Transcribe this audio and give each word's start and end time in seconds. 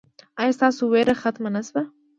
ایا 0.41 0.53
ستاسو 0.57 0.81
ویره 0.91 1.15
ختمه 1.21 1.49
نه 1.55 1.61
شوه؟ 1.67 1.81